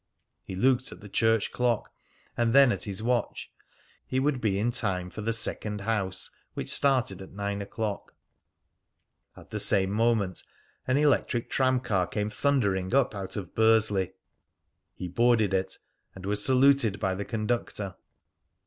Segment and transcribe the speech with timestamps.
[0.41, 1.93] He looked at the church clock,
[2.35, 3.51] and then at his watch.
[4.07, 8.15] He would be in time for the "second house," which started at nine o'clock.
[9.37, 10.41] At the same moment
[10.87, 14.13] an electric tram car came thundering up out of Bursley.
[14.95, 15.77] He boarded it,
[16.15, 17.95] and was saluted by the conductor.